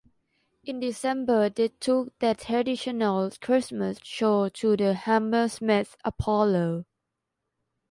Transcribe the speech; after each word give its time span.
In 0.63 0.79
December 0.79 1.47
they 1.49 1.67
took 1.67 2.17
their 2.17 2.33
traditional 2.33 3.29
Christmas 3.39 3.99
show 4.01 4.49
to 4.49 4.75
the 4.75 4.95
Hammersmith 4.95 5.95
Apollo. 6.03 6.85